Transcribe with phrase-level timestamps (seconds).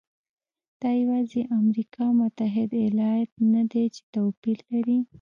[0.81, 4.99] دا یوازې امریکا متحده ایالات نه دی چې توپیر لري.